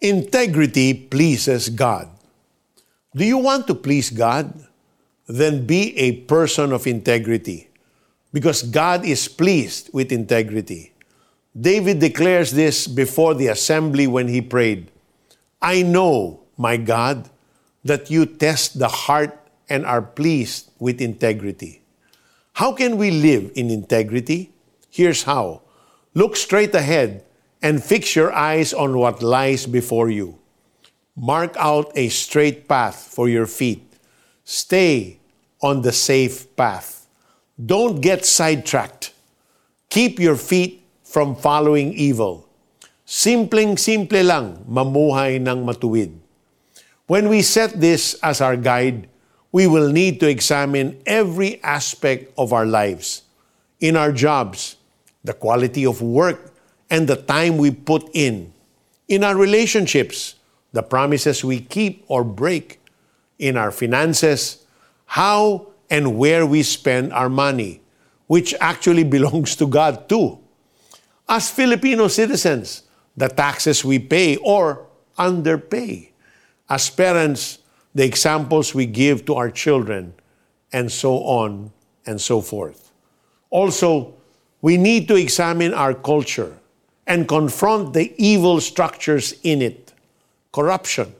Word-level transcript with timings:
Integrity 0.00 0.94
pleases 0.94 1.68
God. 1.68 2.08
Do 3.14 3.24
you 3.24 3.38
want 3.38 3.66
to 3.66 3.74
please 3.74 4.08
God? 4.08 4.66
Then 5.26 5.66
be 5.66 5.96
a 5.98 6.24
person 6.24 6.72
of 6.72 6.86
integrity 6.86 7.68
because 8.32 8.62
God 8.62 9.04
is 9.04 9.28
pleased 9.28 9.90
with 9.92 10.10
integrity. 10.10 10.92
David 11.58 11.98
declares 11.98 12.52
this 12.52 12.86
before 12.86 13.34
the 13.34 13.48
assembly 13.48 14.06
when 14.06 14.28
he 14.28 14.40
prayed 14.40 14.90
I 15.60 15.82
know, 15.82 16.40
my 16.56 16.78
God, 16.78 17.28
that 17.84 18.10
you 18.10 18.24
test 18.24 18.78
the 18.78 18.88
heart 18.88 19.36
and 19.68 19.84
are 19.84 20.00
pleased 20.00 20.70
with 20.78 21.00
integrity. 21.00 21.82
How 22.54 22.72
can 22.72 22.96
we 22.96 23.10
live 23.10 23.52
in 23.54 23.70
integrity? 23.70 24.52
Here's 24.90 25.24
how 25.24 25.62
look 26.14 26.36
straight 26.36 26.74
ahead 26.74 27.24
and 27.62 27.84
fix 27.84 28.16
your 28.16 28.32
eyes 28.32 28.72
on 28.72 28.96
what 28.96 29.22
lies 29.22 29.66
before 29.66 30.10
you. 30.10 30.38
Mark 31.16 31.54
out 31.58 31.92
a 31.94 32.08
straight 32.08 32.68
path 32.68 32.96
for 33.12 33.28
your 33.28 33.46
feet. 33.46 33.84
Stay 34.44 35.20
on 35.60 35.82
the 35.82 35.92
safe 35.92 36.48
path. 36.56 37.06
Don't 37.54 38.00
get 38.00 38.24
sidetracked. 38.24 39.12
Keep 39.90 40.18
your 40.18 40.36
feet 40.36 40.82
from 41.04 41.36
following 41.36 41.92
evil. 41.92 42.48
Simpleng 43.04 43.76
simple 43.76 44.22
lang 44.22 44.64
mamuhay 44.64 45.42
ng 45.42 45.66
matuwid. 45.66 46.14
When 47.10 47.28
we 47.28 47.42
set 47.42 47.74
this 47.74 48.14
as 48.22 48.40
our 48.40 48.54
guide, 48.56 49.10
we 49.50 49.66
will 49.66 49.90
need 49.90 50.22
to 50.22 50.30
examine 50.30 51.02
every 51.04 51.58
aspect 51.62 52.30
of 52.38 52.54
our 52.54 52.64
lives. 52.64 53.26
In 53.82 53.98
our 53.98 54.14
jobs, 54.14 54.78
the 55.26 55.34
quality 55.34 55.84
of 55.84 56.00
work 56.00 56.49
and 56.90 57.06
the 57.06 57.16
time 57.16 57.56
we 57.56 57.70
put 57.70 58.10
in. 58.12 58.52
In 59.08 59.24
our 59.24 59.36
relationships, 59.36 60.34
the 60.72 60.82
promises 60.82 61.44
we 61.44 61.60
keep 61.60 62.04
or 62.08 62.24
break. 62.24 62.80
In 63.38 63.56
our 63.56 63.70
finances, 63.70 64.66
how 65.06 65.68
and 65.88 66.18
where 66.18 66.44
we 66.44 66.62
spend 66.62 67.12
our 67.12 67.28
money, 67.30 67.80
which 68.26 68.54
actually 68.60 69.04
belongs 69.16 69.56
to 69.56 69.66
God 69.66 70.08
too. 70.08 70.38
As 71.28 71.50
Filipino 71.50 72.08
citizens, 72.08 72.82
the 73.16 73.28
taxes 73.28 73.84
we 73.84 73.98
pay 73.98 74.36
or 74.36 74.86
underpay. 75.16 76.10
As 76.68 76.90
parents, 76.90 77.58
the 77.94 78.04
examples 78.04 78.74
we 78.74 78.86
give 78.86 79.24
to 79.26 79.34
our 79.34 79.50
children, 79.50 80.14
and 80.72 80.90
so 80.90 81.18
on 81.24 81.72
and 82.06 82.20
so 82.20 82.40
forth. 82.40 82.92
Also, 83.50 84.14
we 84.62 84.76
need 84.76 85.08
to 85.08 85.16
examine 85.16 85.74
our 85.74 85.94
culture 85.94 86.59
and 87.10 87.26
confront 87.26 87.92
the 87.92 88.14
evil 88.16 88.60
structures 88.60 89.34
in 89.42 89.60
it 89.60 89.92
corruption, 90.52 91.12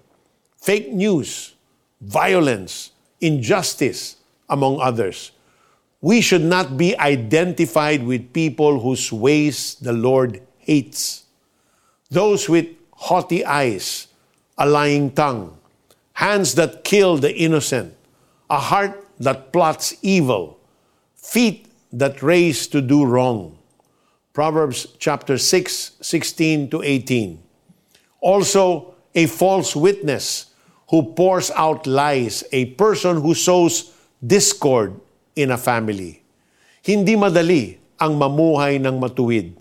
fake 0.57 0.93
news, 0.93 1.55
violence, 2.01 2.93
injustice, 3.21 4.17
among 4.49 4.81
others. 4.81 5.33
We 6.01 6.21
should 6.21 6.45
not 6.45 6.77
be 6.77 6.97
identified 6.97 8.05
with 8.05 8.33
people 8.33 8.79
whose 8.79 9.13
ways 9.13 9.75
the 9.83 9.93
Lord 9.93 10.41
hates. 10.59 11.25
Those 12.09 12.49
with 12.49 12.69
haughty 12.93 13.45
eyes, 13.45 14.07
a 14.59 14.67
lying 14.67 15.11
tongue, 15.11 15.59
hands 16.13 16.55
that 16.55 16.85
kill 16.85 17.19
the 17.19 17.35
innocent, 17.35 17.95
a 18.49 18.59
heart 18.59 19.07
that 19.19 19.53
plots 19.53 19.97
evil, 20.03 20.59
feet 21.17 21.67
that 21.93 22.23
race 22.23 22.69
to 22.69 22.81
do 22.81 23.05
wrong 23.05 23.57
Proverbs 24.33 24.87
chapter 24.99 25.39
6, 25.39 25.99
16 26.01 26.71
to 26.71 26.83
18. 26.83 27.43
Also, 28.21 28.95
a 29.15 29.27
false 29.27 29.75
witness 29.75 30.55
who 30.91 31.03
pours 31.03 31.51
out 31.53 31.87
lies, 31.87 32.45
a 32.53 32.67
person 32.79 33.21
who 33.21 33.35
sows 33.35 33.93
discord 34.25 34.95
in 35.35 35.51
a 35.51 35.59
family. 35.59 36.23
Hindi 36.83 37.17
madali 37.17 37.79
ang 37.99 38.15
mamuhay 38.15 38.79
ng 38.79 39.03
matuwid, 39.03 39.55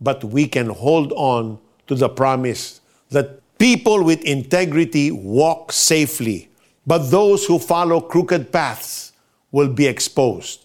but 0.00 0.22
we 0.22 0.46
can 0.46 0.70
hold 0.70 1.12
on 1.18 1.58
to 1.86 1.94
the 1.94 2.08
promise 2.08 2.80
that 3.10 3.42
people 3.58 4.02
with 4.02 4.22
integrity 4.22 5.10
walk 5.10 5.72
safely, 5.72 6.48
but 6.86 7.10
those 7.10 7.44
who 7.46 7.58
follow 7.58 8.00
crooked 8.00 8.50
paths 8.50 9.12
will 9.50 9.68
be 9.68 9.86
exposed. 9.86 10.64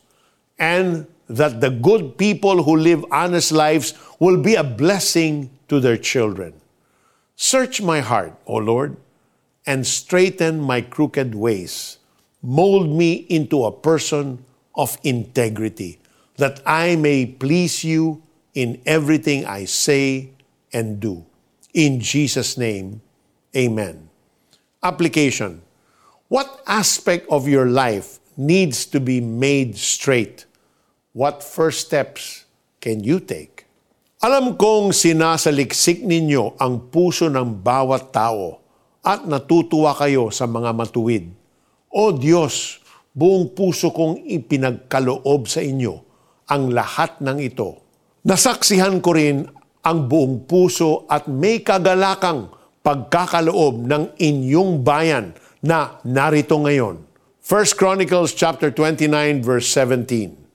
And 0.57 1.05
that 1.29 1.61
the 1.61 1.69
good 1.69 2.17
people 2.17 2.63
who 2.63 2.77
live 2.77 3.05
honest 3.11 3.51
lives 3.51 3.93
will 4.19 4.41
be 4.41 4.55
a 4.55 4.63
blessing 4.63 5.49
to 5.67 5.79
their 5.79 5.97
children. 5.97 6.53
Search 7.35 7.81
my 7.81 7.99
heart, 7.99 8.33
O 8.47 8.55
Lord, 8.57 8.97
and 9.65 9.85
straighten 9.85 10.61
my 10.61 10.81
crooked 10.81 11.35
ways. 11.35 11.97
Mold 12.41 12.89
me 12.89 13.27
into 13.29 13.65
a 13.65 13.71
person 13.71 14.43
of 14.75 14.97
integrity, 15.03 15.99
that 16.37 16.61
I 16.65 16.95
may 16.95 17.25
please 17.25 17.83
you 17.83 18.23
in 18.53 18.81
everything 18.85 19.45
I 19.45 19.65
say 19.65 20.29
and 20.73 20.99
do. 20.99 21.25
In 21.73 21.99
Jesus' 21.99 22.57
name, 22.57 23.01
amen. 23.55 24.09
Application 24.81 25.61
What 26.27 26.61
aspect 26.65 27.27
of 27.29 27.47
your 27.47 27.67
life 27.67 28.19
needs 28.35 28.85
to 28.87 28.99
be 28.99 29.21
made 29.21 29.77
straight? 29.77 30.46
What 31.15 31.39
first 31.39 31.87
steps 31.87 32.43
can 32.83 32.99
you 32.99 33.23
take? 33.23 33.63
Alam 34.19 34.59
kong 34.59 34.91
sinasaliksik 34.91 36.03
ninyo 36.03 36.59
ang 36.59 36.91
puso 36.91 37.31
ng 37.31 37.63
bawat 37.63 38.11
tao 38.11 38.59
at 39.05 39.23
natutuwa 39.23 39.95
kayo 39.95 40.33
sa 40.35 40.49
mga 40.49 40.75
matuwid. 40.75 41.31
O 41.93 42.11
Diyos, 42.11 42.83
buong 43.15 43.55
puso 43.55 43.95
kong 43.95 44.25
ipinagkaloob 44.25 45.47
sa 45.47 45.63
inyo 45.63 45.95
ang 46.49 46.75
lahat 46.75 47.23
ng 47.23 47.37
ito. 47.39 47.77
Nasaksihan 48.27 48.99
ko 48.99 49.15
rin 49.15 49.47
ang 49.85 50.11
buong 50.11 50.43
puso 50.43 51.07
at 51.07 51.31
may 51.31 51.63
kagalakang 51.63 52.51
pagkakaloob 52.83 53.85
ng 53.85 54.03
inyong 54.19 54.83
bayan 54.83 55.31
na 55.63 56.03
narito 56.03 56.59
ngayon. 56.59 56.99
1 57.39 57.79
Chronicles 57.79 58.35
chapter 58.35 58.75
29 58.75 59.39
verse 59.39 59.71
17. 59.71 60.46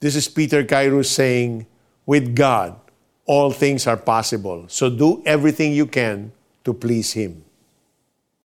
This 0.00 0.16
is 0.16 0.28
Peter 0.28 0.64
Kairos 0.64 1.12
saying, 1.12 1.66
with 2.06 2.34
God, 2.34 2.80
all 3.26 3.52
things 3.52 3.86
are 3.86 3.98
possible. 3.98 4.64
So 4.68 4.88
do 4.88 5.22
everything 5.26 5.72
you 5.72 5.86
can 5.86 6.32
to 6.64 6.72
please 6.72 7.12
Him. 7.12 7.44